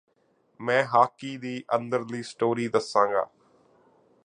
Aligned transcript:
ਮੈਂ 0.59 0.83
ਹਾਕੀ 0.85 1.37
ਦੀ 1.37 1.63
ਅੰਦਰਲੀ 1.75 2.23
ਸਟੋਰੀ 2.23 2.67
ਦੱਸਾਂਗਾ 2.67 3.25